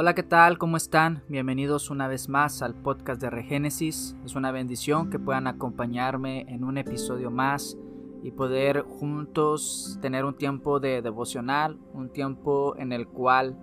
[0.00, 0.58] Hola, ¿qué tal?
[0.58, 1.24] ¿Cómo están?
[1.26, 4.16] Bienvenidos una vez más al podcast de Regénesis.
[4.24, 7.76] Es una bendición que puedan acompañarme en un episodio más
[8.22, 13.58] y poder juntos tener un tiempo de devocional, un tiempo en el cual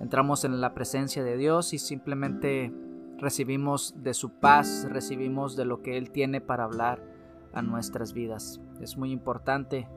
[0.00, 2.70] entramos en la presencia de Dios y simplemente
[3.16, 7.02] recibimos de su paz, recibimos de lo que Él tiene para hablar
[7.54, 8.60] a nuestras vidas.
[8.82, 9.88] Es muy importante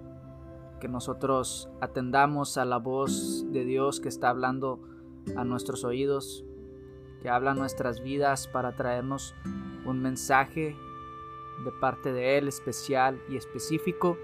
[0.79, 4.79] que nosotros atendamos a la voz de Dios que está hablando
[5.35, 6.45] a nuestros oídos,
[7.21, 9.35] que habla nuestras vidas para traernos
[9.85, 10.75] un mensaje
[11.63, 14.17] de parte de Él especial y específico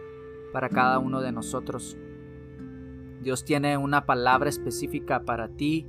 [0.52, 1.98] para cada uno de nosotros.
[3.22, 5.88] Dios tiene una palabra específica para ti.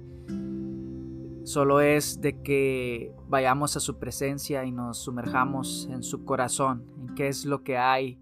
[1.43, 7.15] Solo es de que vayamos a su presencia y nos sumerjamos en su corazón, en
[7.15, 8.19] qué es lo que hay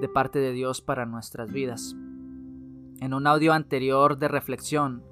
[0.00, 1.94] de parte de Dios para nuestras vidas.
[3.00, 5.02] En un audio anterior de reflexión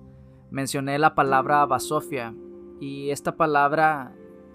[0.51, 2.35] mencioné la palabra basofia
[2.81, 4.15] y esta palabra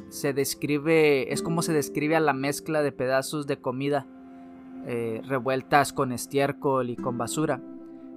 [0.10, 4.08] se describe, es como se describe a la mezcla de pedazos de comida
[4.86, 7.62] eh, revueltas con estiércol y con basura.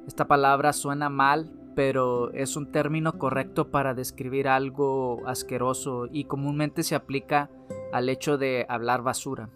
[0.07, 6.83] Esta palabra suena mal, pero es un término correcto para describir algo asqueroso y comúnmente
[6.83, 7.51] se aplica
[7.93, 9.49] al hecho de hablar basura.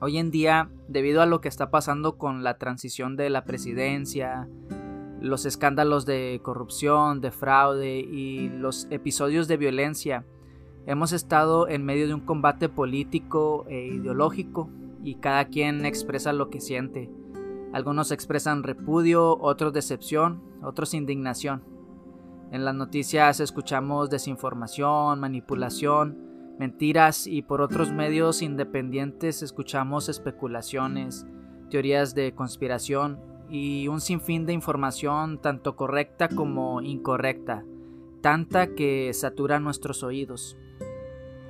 [0.00, 4.48] Hoy en día, debido a lo que está pasando con la transición de la presidencia,
[5.20, 10.24] los escándalos de corrupción, de fraude y los episodios de violencia,
[10.86, 14.70] hemos estado en medio de un combate político e ideológico
[15.02, 17.10] y cada quien expresa lo que siente.
[17.72, 21.62] Algunos expresan repudio, otros decepción, otros indignación.
[22.50, 26.16] En las noticias escuchamos desinformación, manipulación,
[26.58, 31.26] mentiras y por otros medios independientes escuchamos especulaciones,
[31.68, 37.64] teorías de conspiración y un sinfín de información tanto correcta como incorrecta,
[38.20, 40.56] tanta que satura nuestros oídos.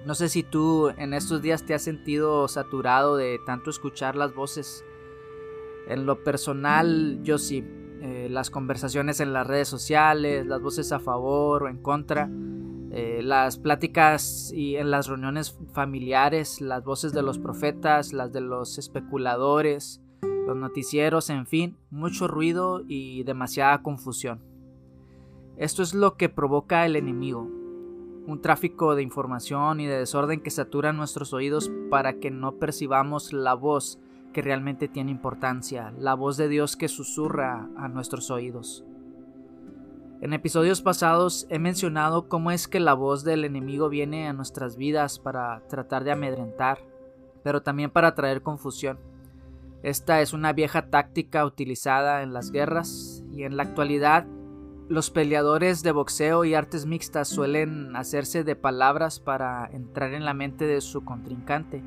[0.07, 4.35] No sé si tú en estos días te has sentido saturado de tanto escuchar las
[4.35, 4.85] voces.
[5.87, 7.65] En lo personal, yo sí.
[8.01, 12.31] Eh, las conversaciones en las redes sociales, las voces a favor o en contra,
[12.91, 18.41] eh, las pláticas y en las reuniones familiares, las voces de los profetas, las de
[18.41, 20.01] los especuladores,
[20.49, 24.41] los noticieros, en fin, mucho ruido y demasiada confusión.
[25.59, 27.43] Esto es lo que provoca el enemigo,
[28.27, 33.35] un tráfico de información y de desorden que satura nuestros oídos para que no percibamos
[33.35, 33.99] la voz
[34.33, 38.85] que realmente tiene importancia, la voz de Dios que susurra a nuestros oídos.
[40.23, 44.79] En episodios pasados he mencionado cómo es que la voz del enemigo viene a nuestras
[44.79, 46.79] vidas para tratar de amedrentar,
[47.43, 48.99] pero también para traer confusión.
[49.83, 54.27] Esta es una vieja táctica utilizada en las guerras y en la actualidad
[54.89, 60.33] los peleadores de boxeo y artes mixtas suelen hacerse de palabras para entrar en la
[60.33, 61.83] mente de su contrincante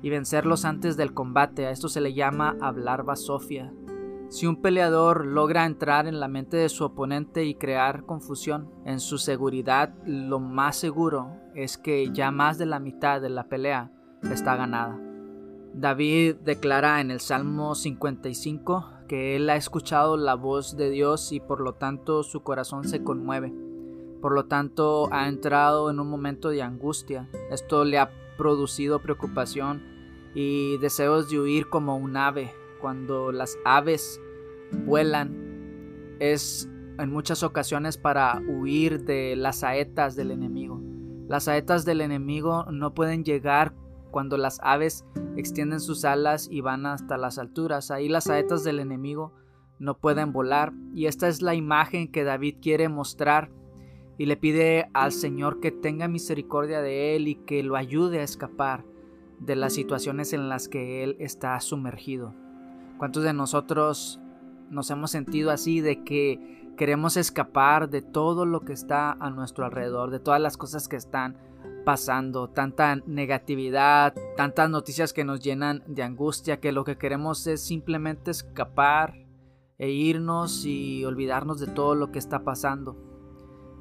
[0.00, 1.66] y vencerlos antes del combate.
[1.66, 3.70] A esto se le llama hablar basofia.
[4.30, 9.00] Si un peleador logra entrar en la mente de su oponente y crear confusión en
[9.00, 13.90] su seguridad, lo más seguro es que ya más de la mitad de la pelea
[14.22, 15.07] está ganada.
[15.74, 21.40] David declara en el Salmo 55 que él ha escuchado la voz de Dios y
[21.40, 23.52] por lo tanto su corazón se conmueve.
[24.20, 27.28] Por lo tanto ha entrado en un momento de angustia.
[27.50, 29.82] Esto le ha producido preocupación
[30.34, 32.52] y deseos de huir como un ave.
[32.80, 34.20] Cuando las aves
[34.84, 36.68] vuelan es
[36.98, 40.80] en muchas ocasiones para huir de las saetas del enemigo.
[41.28, 43.74] Las saetas del enemigo no pueden llegar
[44.18, 45.04] cuando las aves
[45.36, 47.92] extienden sus alas y van hasta las alturas.
[47.92, 49.32] Ahí las saetas del enemigo
[49.78, 50.72] no pueden volar.
[50.92, 53.48] Y esta es la imagen que David quiere mostrar
[54.18, 58.24] y le pide al Señor que tenga misericordia de él y que lo ayude a
[58.24, 58.84] escapar
[59.38, 62.34] de las situaciones en las que él está sumergido.
[62.98, 64.18] ¿Cuántos de nosotros
[64.68, 69.64] nos hemos sentido así de que queremos escapar de todo lo que está a nuestro
[69.64, 71.36] alrededor, de todas las cosas que están
[71.88, 77.62] pasando, tanta negatividad, tantas noticias que nos llenan de angustia, que lo que queremos es
[77.62, 79.14] simplemente escapar
[79.78, 82.94] e irnos y olvidarnos de todo lo que está pasando.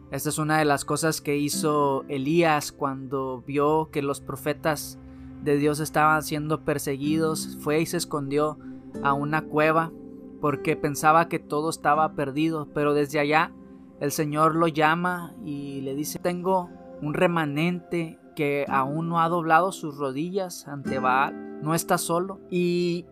[0.10, 4.98] Esta es una de las cosas que hizo Elías cuando vio que los profetas
[5.44, 8.58] de Dios estaban siendo perseguidos, fue y se escondió
[9.04, 9.92] a una cueva
[10.40, 13.52] porque pensaba que todo estaba perdido, pero desde allá
[14.00, 16.70] el Señor lo llama y le dice, tengo
[17.02, 22.40] un remanente que aún no ha doblado sus rodillas ante Baal, no está solo.
[22.50, 23.06] Y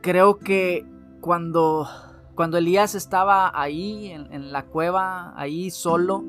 [0.00, 0.86] creo que
[1.20, 1.86] cuando,
[2.34, 6.24] cuando Elías estaba ahí en, en la cueva, ahí solo,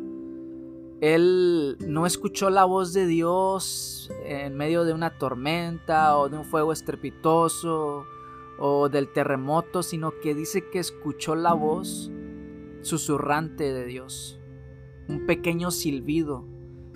[1.02, 6.46] él no escuchó la voz de Dios en medio de una tormenta o de un
[6.46, 8.06] fuego estrepitoso
[8.60, 12.12] o del terremoto, sino que dice que escuchó la voz
[12.82, 14.40] susurrante de Dios,
[15.08, 16.46] un pequeño silbido.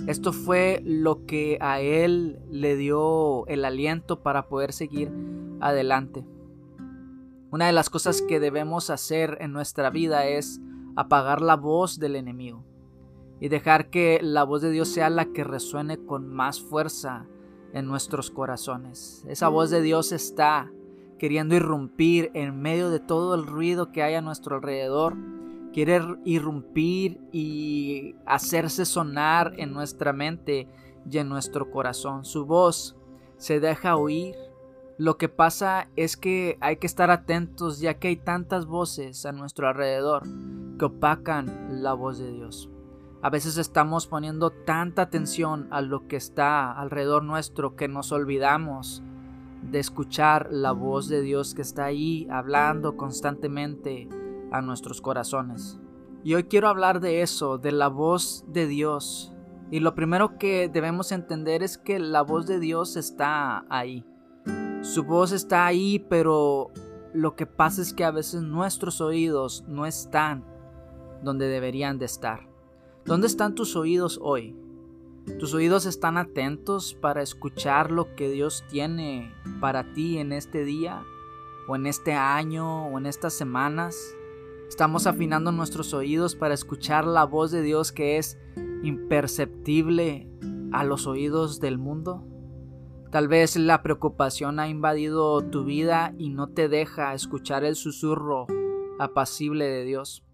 [0.08, 5.12] Esto fue lo que a él le dio el aliento para poder seguir
[5.62, 6.26] adelante.
[7.52, 10.60] Una de las cosas que debemos hacer en nuestra vida es
[10.96, 12.64] apagar la voz del enemigo
[13.40, 17.26] y dejar que la voz de Dios sea la que resuene con más fuerza
[17.74, 19.26] en nuestros corazones.
[19.28, 20.72] Esa voz de Dios está
[21.18, 25.16] queriendo irrumpir en medio de todo el ruido que hay a nuestro alrededor.
[25.76, 30.70] Quiere irrumpir y hacerse sonar en nuestra mente
[31.12, 32.24] y en nuestro corazón.
[32.24, 32.96] Su voz
[33.36, 34.38] se deja oír.
[34.98, 39.34] Lo que pasa es que hay que estar atentos ya que hay tantas voces a
[39.34, 40.24] nuestro alrededor
[40.80, 42.70] que opacan la voz de Dios.
[43.22, 49.04] A veces estamos poniendo tanta atención a lo que está alrededor nuestro que nos olvidamos
[49.62, 54.08] de escuchar la voz de Dios que está ahí hablando constantemente
[54.52, 55.80] a nuestros corazones.
[56.24, 59.32] Y hoy quiero hablar de eso, de la voz de Dios.
[59.70, 64.06] Y lo primero que debemos entender es que la voz de Dios está ahí.
[64.82, 66.72] Su voz está ahí, pero
[67.14, 70.46] lo que pasa es que a veces nuestros oídos no están
[71.24, 72.48] donde deberían de estar.
[73.06, 74.56] ¿Dónde están tus oídos hoy?
[75.40, 81.04] ¿Tus oídos están atentos para escuchar lo que Dios tiene para ti en este día?
[81.68, 82.88] ¿O en este año?
[82.88, 84.16] ¿O en estas semanas?
[84.76, 88.38] ¿Estamos afinando nuestros oídos para escuchar la voz de Dios que es
[88.84, 90.30] imperceptible
[90.74, 92.28] a los oídos del mundo?
[93.10, 98.48] Tal vez la preocupación ha invadido tu vida y no te deja escuchar el susurro
[99.00, 100.26] apacible de Dios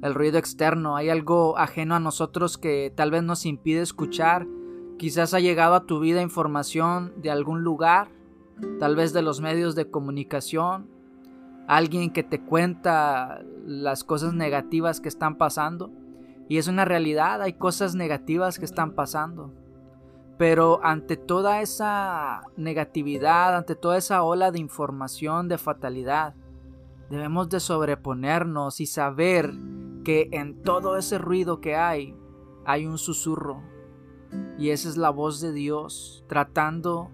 [0.00, 4.46] el ruido externo, hay algo ajeno a nosotros que tal vez nos impide escuchar.
[4.96, 8.08] Quizás ha llegado a tu vida información de algún lugar,
[8.78, 10.88] tal vez de los medios de comunicación,
[11.70, 15.92] alguien que te cuenta las cosas negativas que están pasando.
[16.48, 19.54] Y es una realidad, hay cosas negativas que están pasando.
[20.36, 26.34] Pero ante toda esa negatividad, ante toda esa ola de información de fatalidad,
[27.08, 29.54] debemos de sobreponernos y saber
[30.02, 32.16] que en todo ese ruido que hay
[32.64, 33.62] hay un susurro
[34.58, 37.10] y esa es la voz de Dios tratando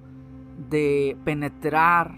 [0.71, 2.15] de penetrar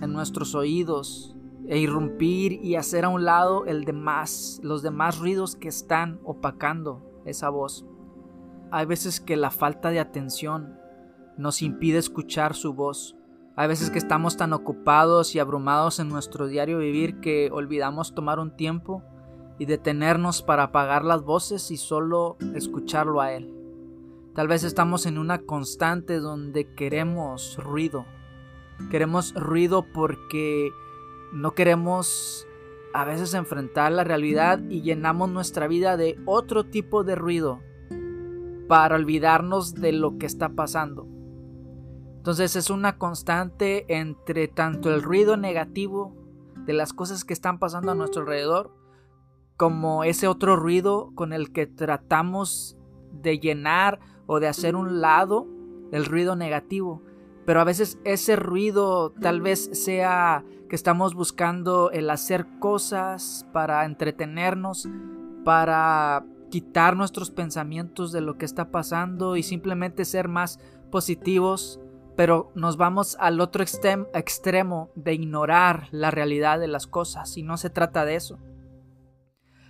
[0.00, 1.35] en nuestros oídos
[1.68, 7.02] e irrumpir y hacer a un lado el demás, los demás ruidos que están opacando
[7.24, 7.84] esa voz.
[8.70, 10.78] Hay veces que la falta de atención
[11.36, 13.16] nos impide escuchar su voz.
[13.56, 18.38] Hay veces que estamos tan ocupados y abrumados en nuestro diario vivir que olvidamos tomar
[18.38, 19.02] un tiempo
[19.58, 23.54] y detenernos para apagar las voces y solo escucharlo a Él.
[24.34, 28.04] Tal vez estamos en una constante donde queremos ruido.
[28.90, 30.70] Queremos ruido porque
[31.32, 32.46] no queremos
[32.92, 37.60] a veces enfrentar la realidad y llenamos nuestra vida de otro tipo de ruido
[38.68, 41.06] para olvidarnos de lo que está pasando.
[42.16, 46.16] Entonces es una constante entre tanto el ruido negativo
[46.64, 48.74] de las cosas que están pasando a nuestro alrededor
[49.56, 52.76] como ese otro ruido con el que tratamos
[53.12, 55.46] de llenar o de hacer un lado
[55.92, 57.02] el ruido negativo.
[57.46, 63.84] Pero a veces ese ruido tal vez sea que estamos buscando el hacer cosas para
[63.84, 64.88] entretenernos,
[65.44, 70.58] para quitar nuestros pensamientos de lo que está pasando y simplemente ser más
[70.90, 71.80] positivos,
[72.16, 77.56] pero nos vamos al otro extremo de ignorar la realidad de las cosas y no
[77.58, 78.38] se trata de eso.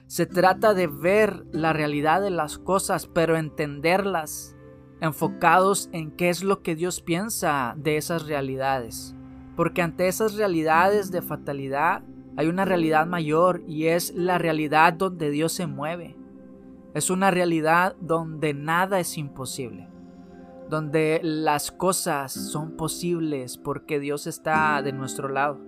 [0.06, 4.55] Se trata de ver la realidad de las cosas, pero entenderlas,
[5.00, 9.14] enfocados en qué es lo que Dios piensa de esas realidades.
[9.56, 12.02] Porque ante esas realidades de fatalidad
[12.36, 16.16] hay una realidad mayor y es la realidad donde Dios se mueve.
[16.94, 19.88] Es una realidad donde nada es imposible,
[20.68, 25.58] donde las cosas son posibles porque Dios está de nuestro lado,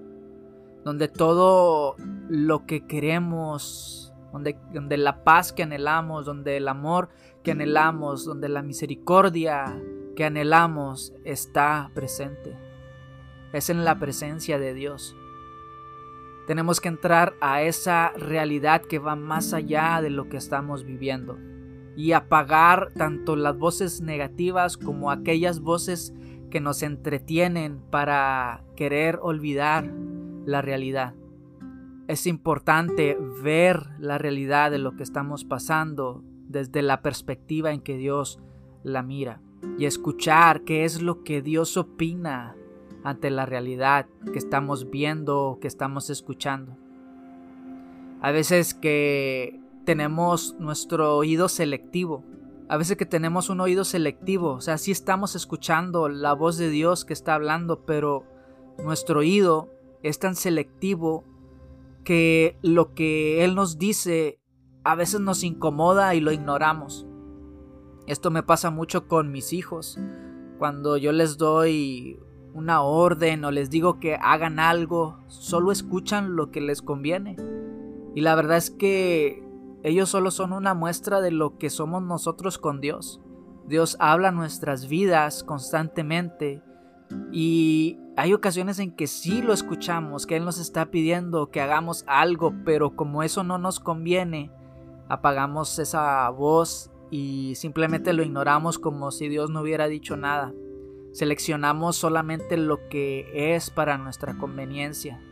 [0.85, 1.97] donde todo
[2.28, 7.08] lo que queremos donde, la paz que anhelamos, donde el amor
[7.42, 9.80] que anhelamos, donde la misericordia
[10.16, 12.56] que anhelamos está presente.
[13.52, 15.16] Es en la presencia de Dios.
[16.47, 21.38] Tenemos que entrar a esa realidad que va más allá de lo que estamos viviendo
[21.97, 26.14] y apagar tanto las voces negativas como aquellas voces
[26.50, 29.92] que nos entretienen para querer olvidar
[30.47, 31.14] la realidad.
[32.09, 37.99] Es importante ver la realidad de lo que estamos pasando desde la perspectiva en que
[37.99, 38.41] Dios
[38.83, 39.43] la mira
[39.77, 42.57] y escuchar qué es lo que Dios opina
[43.05, 46.79] ante la realidad que estamos viendo o que estamos escuchando.
[48.23, 52.25] A veces que tenemos nuestro oído selectivo,
[52.71, 56.71] a veces que tenemos un oído selectivo, o sea, sí estamos escuchando la voz de
[56.71, 58.25] Dios que está hablando, pero
[58.83, 59.71] nuestro oído
[60.03, 61.25] es tan selectivo
[62.09, 64.41] que lo que Él nos dice
[64.83, 67.07] a veces nos incomoda y lo ignoramos.
[68.07, 69.99] Esto me pasa mucho con mis hijos.
[70.59, 72.19] Cuando yo les doy
[72.55, 77.37] una orden o les digo que hagan algo, solo escuchan lo que les conviene.
[78.15, 79.47] Y la verdad es que
[79.83, 83.21] ellos solo son una muestra de lo que somos nosotros con Dios.
[83.67, 86.62] Dios habla nuestras vidas constantemente
[87.33, 92.05] y hay ocasiones en que sí lo escuchamos, que Él nos está pidiendo que hagamos
[92.07, 94.50] algo, pero como eso no nos conviene,
[95.09, 100.53] apagamos esa voz y simplemente lo ignoramos como si Dios no hubiera dicho nada.
[101.12, 105.23] Seleccionamos solamente lo que es para nuestra conveniencia.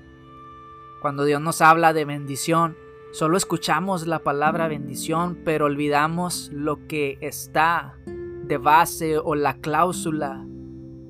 [1.03, 2.77] Cuando Dios nos habla de bendición,
[3.13, 10.47] solo escuchamos la palabra bendición, pero olvidamos lo que está de base o la cláusula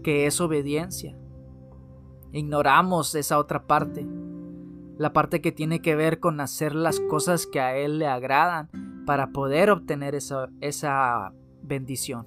[0.06, 1.18] que es obediencia.
[2.30, 4.06] Ignoramos esa otra parte,
[4.98, 8.70] la parte que tiene que ver con hacer las cosas que a Él le agradan
[9.04, 12.24] para poder obtener esa, esa bendición.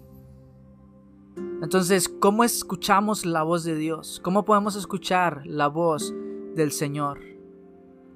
[1.61, 4.19] Entonces, ¿cómo escuchamos la voz de Dios?
[4.25, 6.13] ¿Cómo podemos escuchar la voz
[6.55, 7.21] del Señor?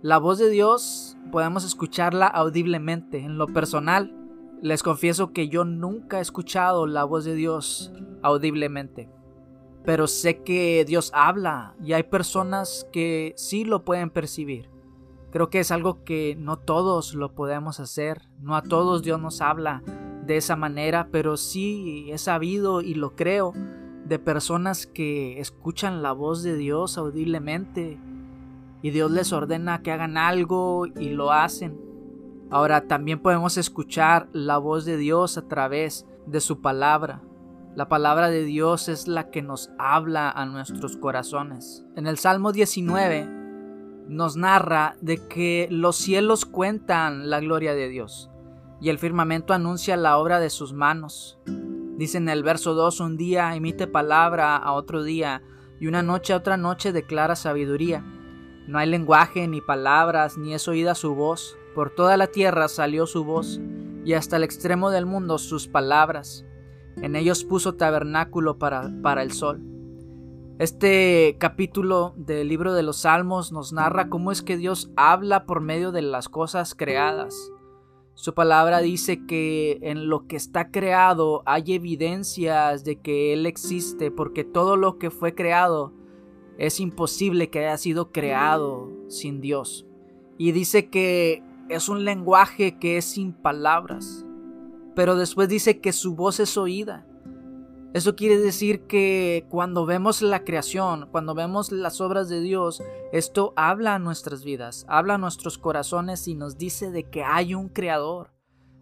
[0.02, 3.20] La voz de Dios podemos escucharla audiblemente.
[3.20, 4.14] En lo personal,
[4.62, 7.94] les confieso que yo nunca he escuchado la voz de Dios
[8.24, 9.10] audiblemente.
[9.86, 14.70] Pero sé que Dios habla y hay personas que sí lo pueden percibir.
[15.32, 19.42] Creo que es algo que no todos lo podemos hacer, no a todos Dios nos
[19.42, 19.82] habla
[20.26, 23.54] de esa manera, pero sí he sabido y lo creo
[24.06, 28.00] de personas que escuchan la voz de Dios audiblemente
[28.82, 31.80] y Dios les ordena que hagan algo y lo hacen.
[32.50, 37.22] Ahora también podemos escuchar la voz de Dios a través de su palabra.
[37.76, 41.84] La palabra de Dios es la que nos habla a nuestros corazones.
[41.96, 43.28] En el Salmo 19
[44.08, 48.30] nos narra de que los cielos cuentan la gloria de Dios
[48.80, 51.40] y el firmamento anuncia la obra de sus manos.
[51.98, 55.42] Dice en el verso 2, un día emite palabra a otro día
[55.80, 58.06] y una noche a otra noche declara sabiduría.
[58.68, 61.58] No hay lenguaje ni palabras, ni es oída su voz.
[61.74, 63.60] Por toda la tierra salió su voz,
[64.06, 66.46] y hasta el extremo del mundo sus palabras.
[67.02, 69.62] En ellos puso tabernáculo para, para el sol.
[70.60, 75.62] Este capítulo del libro de los Salmos nos narra cómo es que Dios habla por
[75.62, 77.52] medio de las cosas creadas.
[78.14, 84.12] Su palabra dice que en lo que está creado hay evidencias de que Él existe,
[84.12, 85.92] porque todo lo que fue creado
[86.60, 89.88] es imposible que haya sido creado sin Dios.
[90.38, 94.26] Y dice que es un lenguaje que es sin palabras,
[94.96, 97.06] pero después dice que su voz es oída.
[97.94, 102.82] Eso quiere decir que cuando vemos la creación, cuando vemos las obras de Dios,
[103.12, 107.54] esto habla a nuestras vidas, habla a nuestros corazones y nos dice de que hay
[107.54, 108.32] un creador,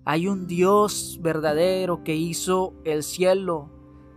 [0.05, 3.69] hay un Dios verdadero que hizo el cielo,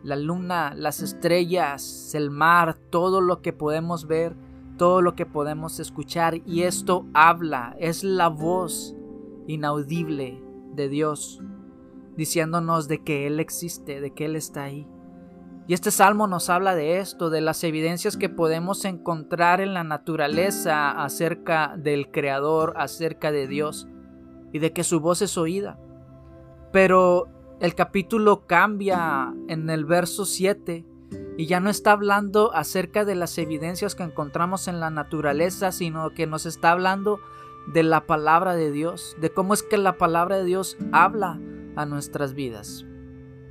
[0.05, 4.37] la luna, las estrellas, el mar, todo lo que podemos ver,
[4.79, 8.95] todo lo que podemos escuchar y esto habla, es la voz
[9.49, 10.41] inaudible
[10.75, 11.43] de Dios
[12.17, 14.87] diciéndonos de que Él existe, de que Él está ahí.
[15.67, 19.83] Y este salmo nos habla de esto, de las evidencias que podemos encontrar en la
[19.83, 23.89] naturaleza acerca del Creador, acerca de Dios,
[24.53, 25.79] y de que su voz es oída.
[26.71, 27.29] Pero
[27.61, 30.85] el capítulo cambia en el verso 7
[31.37, 36.11] y ya no está hablando acerca de las evidencias que encontramos en la naturaleza, sino
[36.11, 37.21] que nos está hablando
[37.73, 41.41] de la palabra de Dios, de cómo es que la palabra de Dios habla
[41.77, 42.87] a nuestras vidas.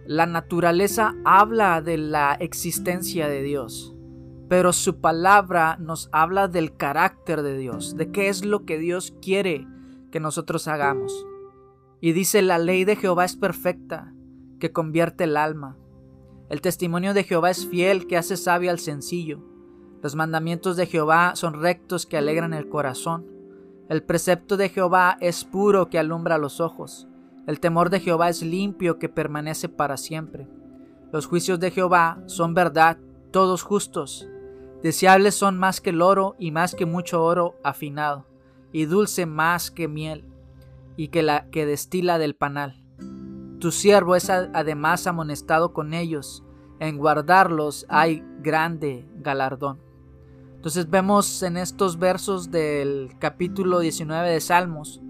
[0.06, 3.96] La naturaleza habla de la existencia de Dios,
[4.50, 9.16] pero su palabra nos habla del carácter de Dios, de qué es lo que Dios
[9.22, 9.66] quiere
[10.12, 11.26] que nosotros hagamos.
[12.02, 14.14] Y dice, la ley de Jehová es perfecta,
[14.60, 15.78] que convierte el alma.
[16.50, 19.42] El testimonio de Jehová es fiel, que hace sabio al sencillo.
[20.02, 23.26] Los mandamientos de Jehová son rectos, que alegran el corazón.
[23.94, 27.08] El precepto de Jehová es puro, que alumbra los ojos.
[27.46, 30.48] El temor de Jehová es limpio que permanece para siempre.
[31.12, 32.98] Los juicios de Jehová son verdad,
[33.30, 34.28] todos justos.
[34.82, 38.26] Deseables son más que el oro y más que mucho oro afinado,
[38.72, 40.26] y dulce más que miel,
[40.98, 42.84] y que la que destila del panal.
[43.60, 46.44] Tu siervo es además amonestado con ellos.
[46.80, 49.93] En guardarlos hay grande galardón.
[50.64, 55.02] Entonces vemos en estos versos del capítulo 19 de Salmos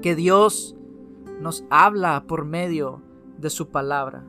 [0.00, 0.76] que Dios
[1.40, 3.02] nos habla por medio
[3.36, 4.22] de su palabra,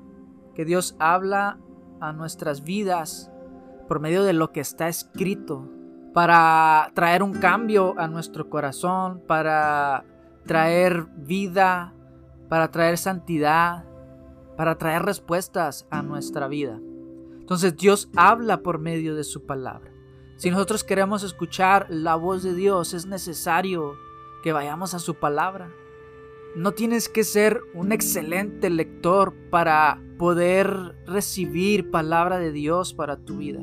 [0.56, 1.60] que Dios habla
[2.00, 3.32] a nuestras vidas
[3.88, 5.70] por medio de lo que está escrito,
[6.12, 10.06] para traer un cambio a nuestro corazón, para
[10.48, 11.94] traer vida,
[12.50, 13.86] para traer santidad,
[14.58, 16.80] para traer respuestas a nuestra vida.
[17.40, 19.93] Entonces Dios habla por medio de su palabra.
[20.36, 23.98] Si nosotros queremos escuchar la voz de Dios, es necesario
[24.44, 25.72] que vayamos a su palabra.
[26.56, 33.38] No tienes que ser un excelente lector para poder recibir palabra de Dios para tu
[33.38, 33.62] vida.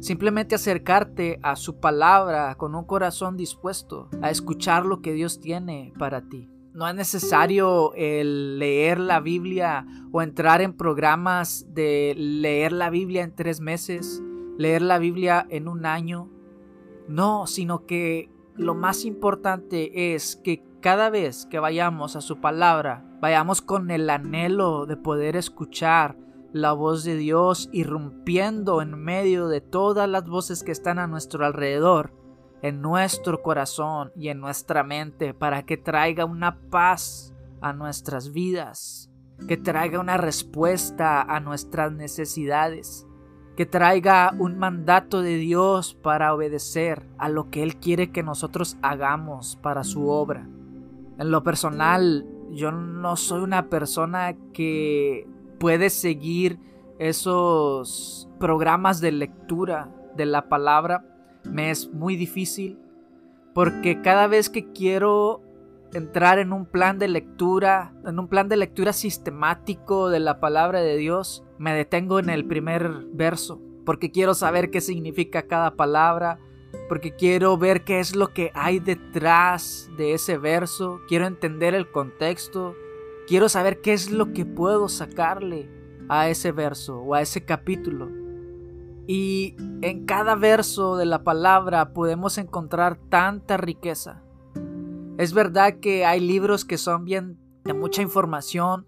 [0.00, 5.92] Simplemente acercarte a su palabra con un corazón dispuesto a escuchar lo que Dios tiene
[5.98, 6.48] para ti.
[6.72, 13.34] No es necesario leer la Biblia o entrar en programas de leer la Biblia en
[13.34, 14.22] tres meses
[14.60, 16.28] leer la Biblia en un año.
[17.08, 23.02] No, sino que lo más importante es que cada vez que vayamos a su palabra,
[23.22, 26.18] vayamos con el anhelo de poder escuchar
[26.52, 31.46] la voz de Dios irrumpiendo en medio de todas las voces que están a nuestro
[31.46, 32.12] alrededor,
[32.60, 39.10] en nuestro corazón y en nuestra mente, para que traiga una paz a nuestras vidas,
[39.48, 43.06] que traiga una respuesta a nuestras necesidades
[43.60, 48.78] que traiga un mandato de Dios para obedecer a lo que Él quiere que nosotros
[48.80, 50.48] hagamos para su obra.
[51.18, 56.58] En lo personal, yo no soy una persona que puede seguir
[56.98, 61.04] esos programas de lectura de la palabra.
[61.44, 62.78] Me es muy difícil
[63.52, 65.42] porque cada vez que quiero
[65.92, 70.80] entrar en un plan de lectura, en un plan de lectura sistemático de la palabra
[70.80, 76.38] de Dios, me detengo en el primer verso, porque quiero saber qué significa cada palabra,
[76.88, 81.90] porque quiero ver qué es lo que hay detrás de ese verso, quiero entender el
[81.90, 82.74] contexto,
[83.26, 85.68] quiero saber qué es lo que puedo sacarle
[86.08, 88.08] a ese verso o a ese capítulo.
[89.06, 94.22] Y en cada verso de la palabra podemos encontrar tanta riqueza
[95.20, 98.86] es verdad que hay libros que son bien de mucha información,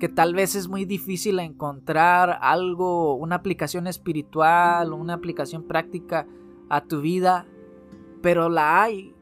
[0.00, 6.26] que tal vez es muy difícil encontrar algo, una aplicación espiritual, una aplicación práctica
[6.70, 7.46] a tu vida,
[8.22, 9.14] pero la hay.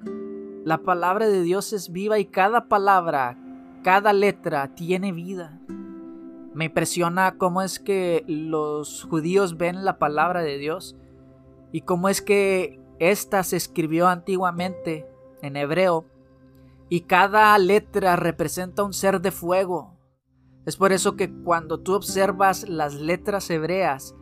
[0.64, 3.36] La palabra de Dios es viva y cada palabra,
[3.82, 5.60] cada letra tiene vida.
[6.54, 10.94] Me impresiona cómo es que los judíos ven la palabra de Dios
[11.72, 15.04] y cómo es que ésta se escribió antiguamente
[15.42, 16.11] en hebreo
[16.92, 19.96] y cada letra representa un ser de fuego.
[20.66, 24.14] Es por eso que cuando tú observas las letras hebreas,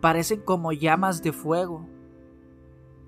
[0.00, 1.88] parecen como llamas de fuego.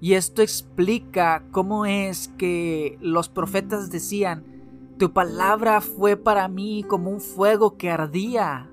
[0.01, 7.11] Y esto explica cómo es que los profetas decían, tu palabra fue para mí como
[7.11, 8.71] un fuego que ardía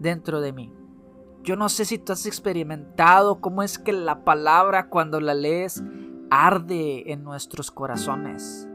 [0.00, 0.72] dentro de mí.
[1.44, 5.84] Yo no sé si tú has experimentado cómo es que la palabra cuando la lees
[6.30, 8.67] arde en nuestros corazones.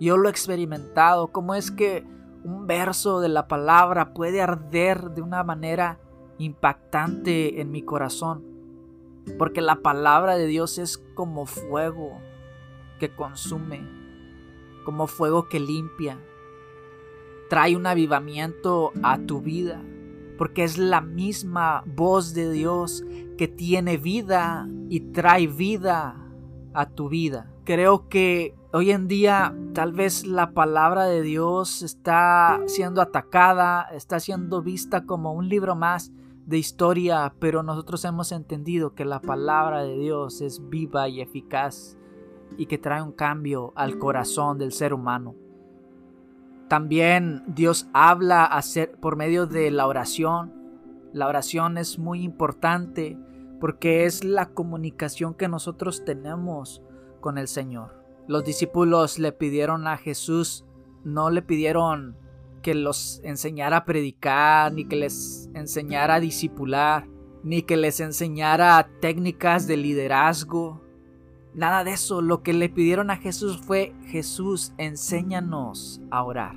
[0.00, 2.06] Yo lo he experimentado, cómo es que
[2.42, 6.00] un verso de la palabra puede arder de una manera
[6.38, 8.42] impactante en mi corazón.
[9.38, 12.18] Porque la palabra de Dios es como fuego
[12.98, 13.86] que consume,
[14.86, 16.18] como fuego que limpia.
[17.50, 19.82] Trae un avivamiento a tu vida,
[20.38, 23.04] porque es la misma voz de Dios
[23.36, 26.16] que tiene vida y trae vida
[26.72, 27.52] a tu vida.
[27.64, 34.20] Creo que Hoy en día tal vez la palabra de Dios está siendo atacada, está
[34.20, 36.12] siendo vista como un libro más
[36.46, 41.98] de historia, pero nosotros hemos entendido que la palabra de Dios es viva y eficaz
[42.56, 45.34] y que trae un cambio al corazón del ser humano.
[46.68, 48.48] También Dios habla
[49.00, 50.52] por medio de la oración.
[51.12, 53.18] La oración es muy importante
[53.58, 56.84] porque es la comunicación que nosotros tenemos
[57.20, 57.99] con el Señor.
[58.30, 60.64] Los discípulos le pidieron a Jesús,
[61.02, 62.16] no le pidieron
[62.62, 67.08] que los enseñara a predicar, ni que les enseñara a discipular,
[67.42, 70.80] ni que les enseñara técnicas de liderazgo.
[71.54, 72.22] Nada de eso.
[72.22, 76.54] Lo que le pidieron a Jesús fue, Jesús, enséñanos a orar.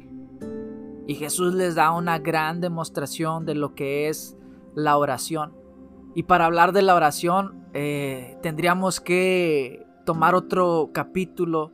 [1.08, 4.38] Y Jesús les da una gran demostración de lo que es
[4.76, 5.54] la oración.
[6.14, 11.72] Y para hablar de la oración, eh, tendríamos que tomar otro capítulo,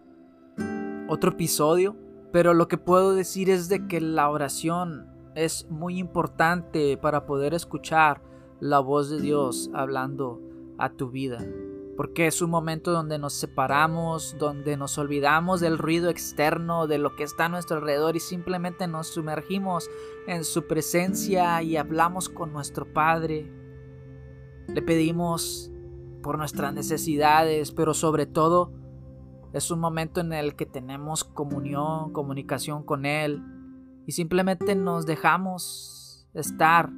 [1.08, 1.96] otro episodio,
[2.32, 7.54] pero lo que puedo decir es de que la oración es muy importante para poder
[7.54, 8.22] escuchar
[8.60, 10.42] la voz de Dios hablando
[10.78, 11.39] a tu vida.
[11.98, 17.15] Porque es un momento donde nos separamos, donde nos olvidamos del ruido externo, de lo
[17.15, 19.89] que está a nuestro alrededor y simplemente nos sumergimos
[20.28, 23.52] en su presencia y hablamos con nuestro Padre.
[24.68, 25.72] Le pedimos
[26.21, 28.71] por nuestras necesidades, pero sobre todo
[29.53, 33.43] es un momento en el que tenemos comunión, comunicación con Él
[34.05, 36.89] y simplemente nos dejamos estar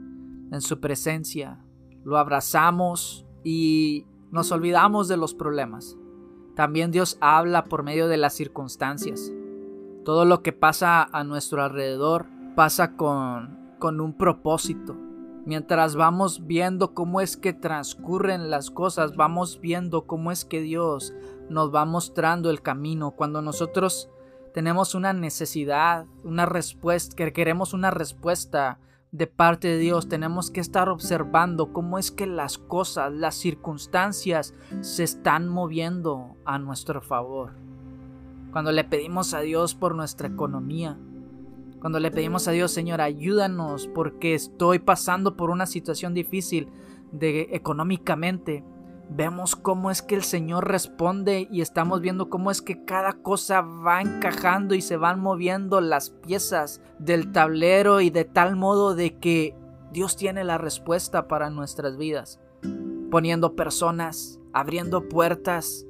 [0.51, 1.63] en su presencia.
[2.03, 5.97] Lo abrazamos y nos olvidamos de los problemas.
[6.55, 9.31] También Dios habla por medio de las circunstancias.
[10.03, 14.97] Todo lo que pasa a nuestro alrededor pasa con, con un propósito.
[15.45, 21.13] Mientras vamos viendo cómo es que transcurren las cosas, vamos viendo cómo es que Dios
[21.49, 23.12] nos va mostrando el camino.
[23.12, 24.10] Cuando nosotros
[24.54, 28.80] tenemos una necesidad, una respuesta, que queremos una respuesta
[29.12, 34.54] de parte de Dios, tenemos que estar observando cómo es que las cosas, las circunstancias
[34.82, 37.51] se están moviendo a nuestro favor.
[38.51, 40.97] Cuando le pedimos a Dios por nuestra economía,
[41.82, 46.70] cuando le pedimos a Dios, Señor, ayúdanos porque estoy pasando por una situación difícil
[47.12, 48.63] de económicamente.
[49.10, 53.62] Vemos cómo es que el Señor responde y estamos viendo cómo es que cada cosa
[53.62, 59.17] va encajando y se van moviendo las piezas del tablero y de tal modo de
[59.17, 59.56] que
[59.91, 62.39] Dios tiene la respuesta para nuestras vidas,
[63.10, 65.88] poniendo personas, abriendo puertas,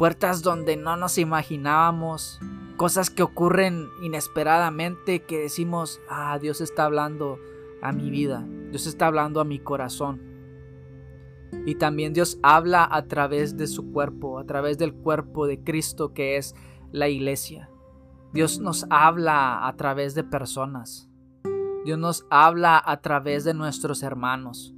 [0.00, 2.40] puertas donde no nos imaginábamos,
[2.78, 7.38] cosas que ocurren inesperadamente que decimos, ah, Dios está hablando
[7.82, 10.22] a mi vida, Dios está hablando a mi corazón.
[11.66, 16.14] Y también Dios habla a través de su cuerpo, a través del cuerpo de Cristo
[16.14, 16.54] que es
[16.92, 17.68] la iglesia.
[18.32, 21.10] Dios nos habla a través de personas.
[21.84, 24.74] Dios nos habla a través de nuestros hermanos.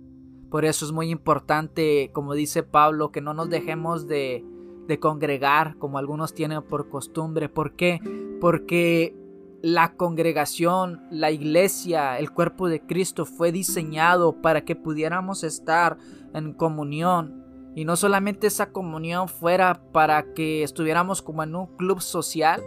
[0.51, 4.45] Por eso es muy importante, como dice Pablo, que no nos dejemos de
[4.87, 7.49] de congregar como algunos tienen por costumbre.
[7.49, 8.01] ¿Por qué?
[8.41, 9.17] Porque
[9.63, 15.99] la congregación, la iglesia, el cuerpo de Cristo fue diseñado para que pudiéramos estar
[16.35, 17.41] en comunión.
[17.75, 22.63] Y no solamente esa comunión fuera para que estuviéramos como en un club social,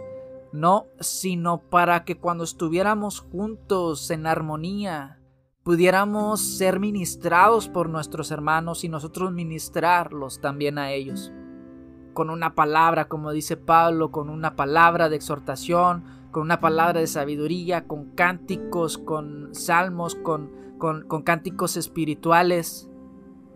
[0.52, 5.20] no, sino para que cuando estuviéramos juntos en armonía,
[5.62, 11.30] pudiéramos ser ministrados por nuestros hermanos y nosotros ministrarlos también a ellos
[12.16, 17.06] con una palabra, como dice Pablo, con una palabra de exhortación, con una palabra de
[17.06, 22.88] sabiduría, con cánticos, con salmos, con, con, cánticos espirituales.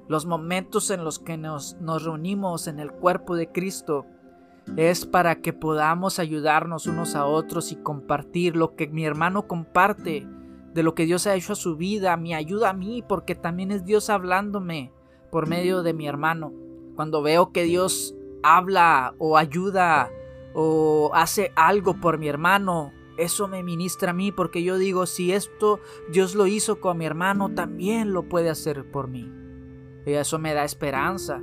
[0.08, 4.04] Los momentos en los que nos, nos reunimos en el cuerpo de Cristo
[4.76, 10.28] es para que podamos ayudarnos unos a otros y compartir lo que mi hermano comparte
[10.74, 13.70] de lo que Dios ha hecho a su vida, me ayuda a mí porque también
[13.70, 14.92] es Dios hablándome
[15.30, 16.52] por medio de mi hermano.
[16.94, 20.10] Cuando veo que Dios habla o ayuda
[20.54, 25.32] o hace algo por mi hermano, eso me ministra a mí porque yo digo, si
[25.32, 29.30] esto Dios lo hizo con mi hermano, también lo puede hacer por mí.
[30.06, 31.40] Y eso me da esperanza.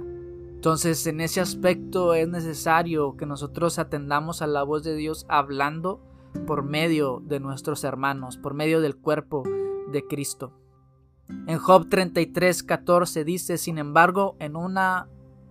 [0.58, 6.02] Entonces, en ese aspecto es necesario que nosotros atendamos a la voz de Dios hablando
[6.48, 9.44] por medio de nuestros hermanos, por medio del cuerpo
[9.92, 10.54] de Cristo.
[11.46, 15.08] En Job 33, 14 dice, sin embargo, en una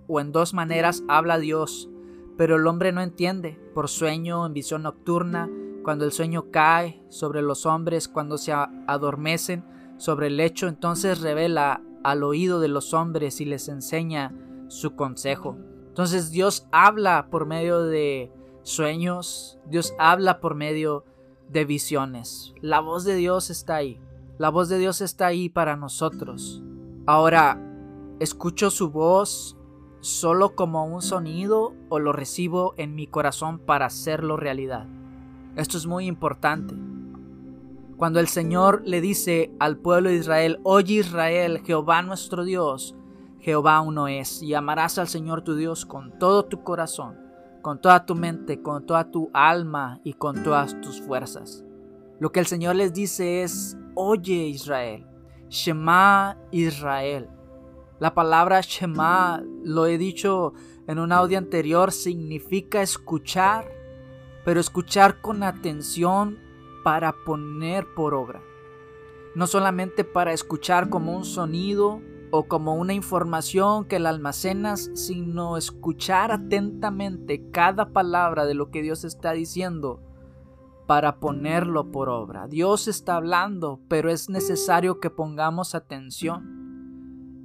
[0.09, 1.89] o en dos maneras habla Dios,
[2.37, 5.51] pero el hombre no entiende, por sueño, en visión nocturna,
[5.83, 9.65] cuando el sueño cae sobre los hombres, cuando se adormecen
[9.99, 14.35] sobre el lecho, entonces revela al oído de los hombres y les enseña
[14.69, 15.57] su consejo.
[15.89, 18.31] Entonces Dios habla por medio de
[18.63, 21.05] sueños, Dios habla por medio
[21.49, 22.53] de visiones.
[22.61, 24.01] La voz de Dios está ahí.
[24.39, 26.63] La voz de Dios está ahí para nosotros.
[27.07, 27.63] Ahora,
[28.21, 29.56] escucho su voz
[30.07, 34.87] solo como un sonido o lo recibo en mi corazón para hacerlo realidad.
[35.57, 36.77] Esto es muy importante.
[37.97, 42.95] Cuando el Señor le dice al pueblo de Israel, oye Israel, Jehová nuestro Dios,
[43.41, 47.17] Jehová uno es, y amarás al Señor tu Dios con todo tu corazón,
[47.61, 51.65] con toda tu mente, con toda tu alma y con todas tus fuerzas.
[52.21, 55.05] Lo que el Señor les dice es, oye Israel,
[55.49, 57.29] Shema Israel,
[57.99, 60.53] la palabra Shema, lo he dicho
[60.87, 63.67] en un audio anterior, significa escuchar,
[64.45, 66.39] pero escuchar con atención
[66.85, 68.43] para poner por obra.
[69.35, 75.57] No solamente para escuchar como un sonido o como una información que la almacenas, sino
[75.57, 80.03] escuchar atentamente cada palabra de lo que Dios está diciendo
[80.87, 82.47] para ponerlo por obra.
[82.47, 86.56] Dios está hablando, pero es necesario que pongamos atención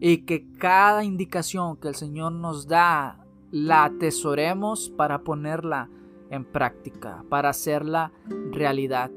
[0.03, 5.89] y que cada indicación que el Señor nos da la atesoremos para ponerla
[6.31, 8.11] en práctica, para hacerla
[8.51, 9.11] realidad.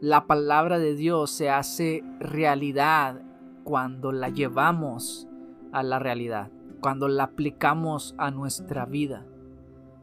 [0.00, 3.22] La palabra de Dios se hace realidad
[3.62, 5.28] cuando la llevamos
[5.72, 9.24] a la realidad, cuando la aplicamos a nuestra vida,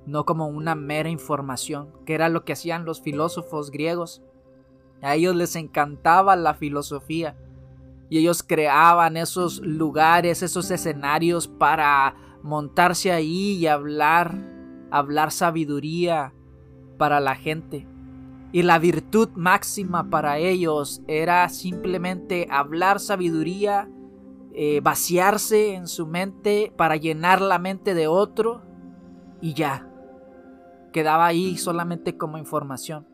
[0.06, 4.24] no como una mera información, que era lo que hacían los filósofos griegos.
[5.02, 7.36] A ellos les encantaba la filosofía
[8.12, 14.38] y ellos creaban esos lugares, esos escenarios para montarse ahí y hablar,
[14.91, 16.34] hablar sabiduría
[16.97, 17.88] para la gente.
[18.52, 23.89] Y la virtud máxima para ellos era simplemente hablar sabiduría,
[24.54, 28.62] eh, vaciarse en su mente para llenar la mente de otro
[29.39, 29.88] y ya.
[30.91, 33.08] Quedaba ahí solamente como información.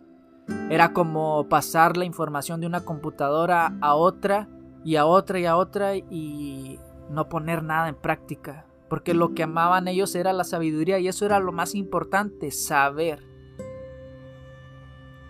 [0.71, 4.49] Era como pasar la información de una computadora a otra
[4.87, 8.65] y a otra y a otra y no poner nada en práctica.
[8.87, 13.21] Porque lo que amaban ellos era la sabiduría y eso era lo más importante, saber.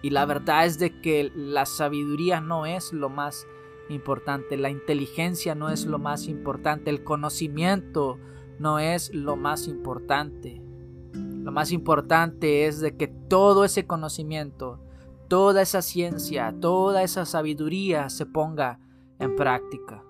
[0.03, 3.47] Y la verdad es de que la sabiduría no es lo más
[3.89, 8.19] importante, la inteligencia no es lo más importante, el conocimiento
[8.59, 10.61] no es lo más importante.
[11.13, 14.79] Lo más importante es de que todo ese conocimiento,
[15.27, 18.81] toda esa ciencia, toda esa sabiduría se ponga
[19.19, 20.03] en práctica.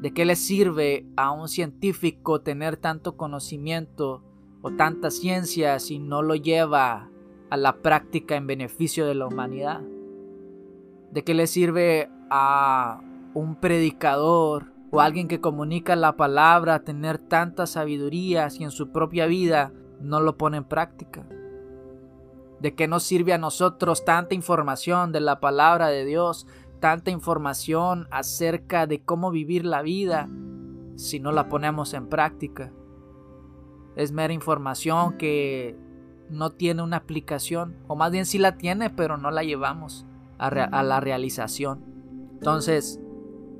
[0.00, 4.22] ¿De qué le sirve a un científico tener tanto conocimiento
[4.62, 7.10] o tanta ciencia si no lo lleva
[7.50, 9.80] a la práctica en beneficio de la humanidad?
[11.10, 13.00] ¿De qué le sirve a
[13.34, 19.26] un predicador o alguien que comunica la palabra tener tanta sabiduría si en su propia
[19.26, 21.26] vida no lo pone en práctica?
[22.60, 26.46] ¿De qué nos sirve a nosotros tanta información de la palabra de Dios,
[26.78, 30.28] tanta información acerca de cómo vivir la vida
[30.96, 32.72] si no la ponemos en práctica?
[33.96, 35.76] Es mera información que
[36.30, 40.06] no tiene una aplicación, o más bien sí la tiene, pero no la llevamos
[40.38, 41.84] a, la realización.
[42.34, 43.00] Entonces,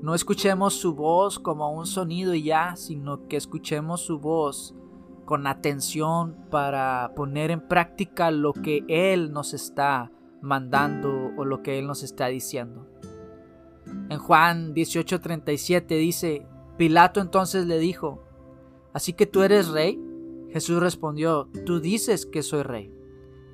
[0.01, 4.75] no escuchemos su voz como un sonido y ya, sino que escuchemos su voz
[5.25, 11.77] con atención para poner en práctica lo que Él nos está mandando o lo que
[11.77, 12.88] Él nos está diciendo.
[14.09, 16.47] En Juan 18:37 dice,
[16.77, 18.23] Pilato entonces le dijo,
[18.93, 20.01] ¿Así que tú eres rey?
[20.51, 22.93] Jesús respondió, Tú dices que soy rey.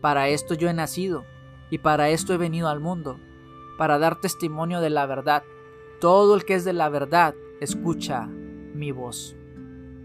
[0.02, 1.24] Para esto yo he nacido,
[1.69, 3.17] y para esto he venido al mundo,
[3.78, 5.43] para dar testimonio de la verdad.
[6.00, 9.36] Todo el que es de la verdad, escucha mi voz.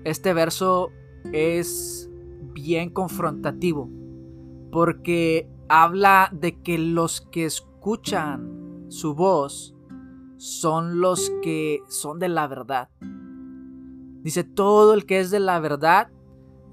[0.04, 0.90] Este verso
[1.32, 2.08] es
[2.52, 3.90] bien confrontativo,
[4.72, 9.74] porque habla de que los que escuchan su voz
[10.40, 12.88] son los que son de la verdad.
[14.22, 16.10] Dice, todo el que es de la verdad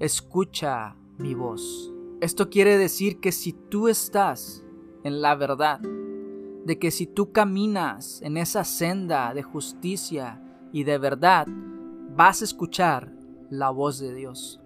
[0.00, 1.92] escucha mi voz.
[2.22, 4.64] Esto quiere decir que si tú estás
[5.04, 10.96] en la verdad, de que si tú caminas en esa senda de justicia y de
[10.96, 11.46] verdad,
[12.16, 13.12] vas a escuchar
[13.50, 14.62] la voz de Dios.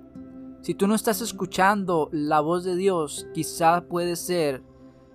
[0.60, 4.62] Si tú no estás escuchando la voz de Dios, quizá puede ser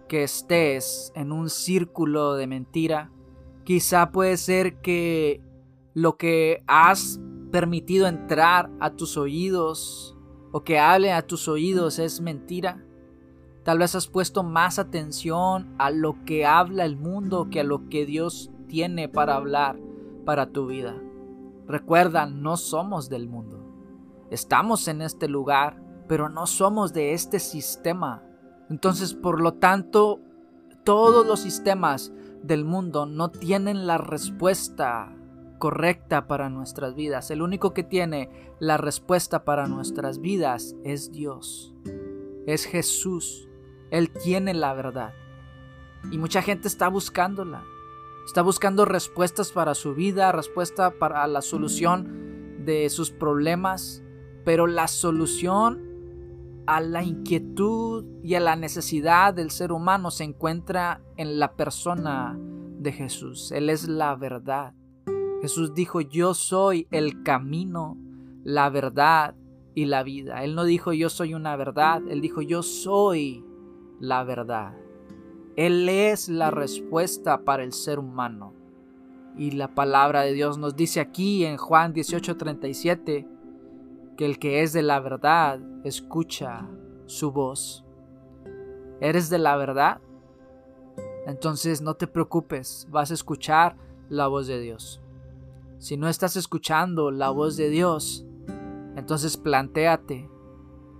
[0.09, 3.13] que estés en un círculo de mentira.
[3.67, 5.41] Quizá puede ser que
[5.93, 7.19] lo que has
[7.51, 10.15] permitido entrar a tus oídos
[10.53, 12.81] o que hable a tus oídos es mentira.
[13.65, 17.89] Tal vez has puesto más atención a lo que habla el mundo que a lo
[17.89, 19.77] que Dios tiene para hablar
[20.23, 20.95] para tu vida.
[21.67, 23.59] Recuerda, no somos del mundo.
[24.31, 28.23] Estamos en este lugar, pero no somos de este sistema.
[28.69, 30.21] Entonces, por lo tanto,
[30.85, 32.13] todos los sistemas
[32.47, 35.13] del mundo no tienen la respuesta
[35.59, 37.29] correcta para nuestras vidas.
[37.31, 38.29] El único que tiene
[38.59, 41.73] la respuesta para nuestras vidas es Dios.
[42.45, 43.47] Es Jesús.
[43.91, 45.13] Él tiene la verdad.
[46.11, 47.63] Y mucha gente está buscándola.
[48.25, 54.03] Está buscando respuestas para su vida, respuesta para la solución de sus problemas.
[54.45, 55.86] Pero la solución
[56.67, 62.37] a la inquietud y a la necesidad del ser humano se encuentra en la persona
[62.77, 63.51] de Jesús.
[63.53, 64.73] Él es la verdad.
[65.41, 67.97] Jesús dijo, yo soy el camino,
[68.43, 69.35] la verdad
[69.75, 70.43] y la vida.
[70.43, 73.45] Él no dijo, yo soy una verdad, él dijo, yo soy
[73.99, 74.73] la verdad.
[75.55, 78.53] Él es la respuesta para el ser humano.
[79.37, 83.36] Y la palabra de Dios nos dice aquí en Juan 18:37
[84.17, 86.67] que el que es de la verdad escucha
[87.05, 87.85] su voz.
[88.99, 90.01] ¿Eres de la verdad?
[91.27, 93.75] entonces no te preocupes, vas a escuchar
[94.09, 95.01] la voz de Dios.
[95.77, 98.25] Si no estás escuchando la voz de Dios,
[98.95, 100.29] entonces plantéate,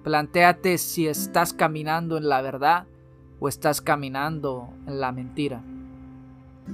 [0.04, 2.88] plantéate si estás caminando en la verdad
[3.40, 5.64] o estás caminando en la mentira.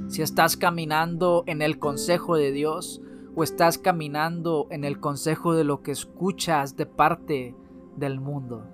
[0.07, 3.01] Si estás caminando en el consejo de Dios
[3.35, 7.55] o estás caminando en el consejo de lo que escuchas de parte
[7.95, 8.65] del mundo.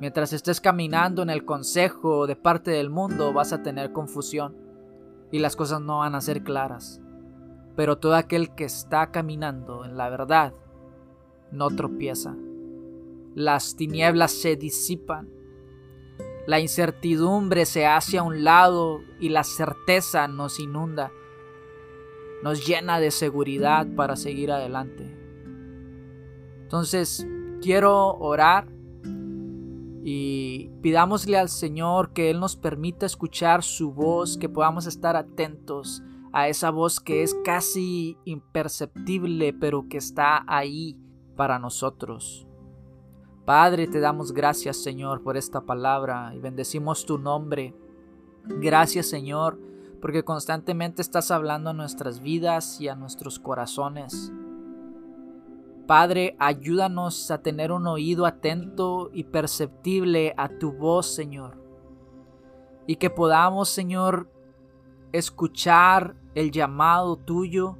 [0.00, 4.56] Mientras estés caminando en el consejo de parte del mundo vas a tener confusión
[5.32, 7.00] y las cosas no van a ser claras.
[7.74, 10.52] Pero todo aquel que está caminando en la verdad
[11.50, 12.36] no tropieza.
[13.34, 15.28] Las tinieblas se disipan.
[16.46, 21.12] La incertidumbre se hace a un lado y la certeza nos inunda.
[22.42, 25.16] Nos llena de seguridad para seguir adelante.
[26.62, 27.26] Entonces,
[27.60, 28.68] quiero orar
[30.04, 36.02] y pidámosle al Señor que Él nos permita escuchar su voz, que podamos estar atentos
[36.32, 40.96] a esa voz que es casi imperceptible, pero que está ahí
[41.36, 42.46] para nosotros.
[43.44, 47.74] Padre, te damos gracias, Señor, por esta palabra y bendecimos tu nombre.
[48.44, 49.58] Gracias, Señor,
[50.00, 54.32] porque constantemente estás hablando a nuestras vidas y a nuestros corazones.
[55.86, 61.56] Padre, ayúdanos a tener un oído atento y perceptible a tu voz, Señor.
[62.86, 64.30] Y que podamos, Señor,
[65.12, 67.78] escuchar el llamado tuyo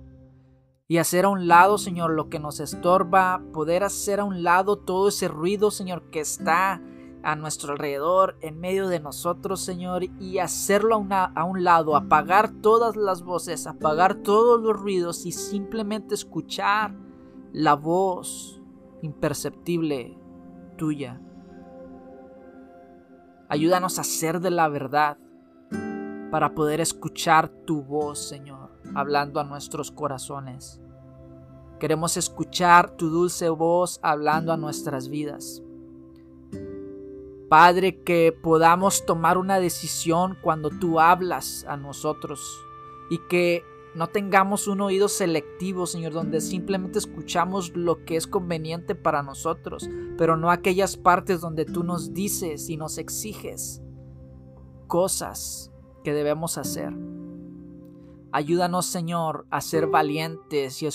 [0.87, 4.77] y hacer a un lado, Señor, lo que nos estorba, poder hacer a un lado
[4.77, 6.81] todo ese ruido, Señor, que está
[7.23, 12.51] a nuestro alrededor, en medio de nosotros, Señor, y hacerlo a, a, un lado, apagar
[12.51, 16.95] todas las voces, apagar todos los ruidos y simplemente escuchar
[17.53, 18.61] la voz
[19.03, 20.19] imperceptible
[20.77, 21.21] tuya.
[23.49, 25.19] Ayúdanos a ser de la verdad
[26.31, 30.81] para poder escuchar tu voz, Señor, hablando a nuestros corazones.
[31.81, 35.63] Queremos escuchar tu dulce voz hablando a nuestras vidas.
[37.49, 42.41] Padre, que podamos tomar una decisión cuando tú hablas a nosotros
[43.11, 48.95] y que no tengamos un oído selectivo, Señor, donde simplemente escuchamos lo que es conveniente
[48.95, 53.83] para nosotros, pero no aquellas partes donde tú nos dices y nos exiges
[54.87, 55.73] cosas
[56.05, 56.93] que debemos hacer.
[58.31, 60.89] Ayúdanos, Señor, a ser valientes y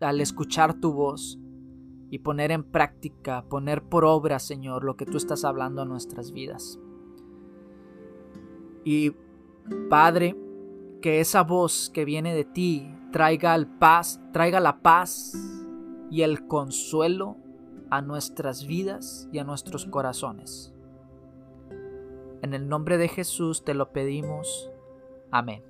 [0.00, 1.38] al escuchar tu voz
[2.10, 6.32] y poner en práctica, poner por obra, Señor, lo que tú estás hablando en nuestras
[6.32, 6.78] vidas.
[8.84, 9.12] Y
[9.90, 10.36] Padre,
[11.02, 15.34] que esa voz que viene de ti traiga el paz, traiga la paz
[16.10, 17.36] y el consuelo
[17.90, 20.72] a nuestras vidas y a nuestros corazones.
[22.42, 24.70] En el nombre de Jesús te lo pedimos.
[25.30, 25.62] Amén.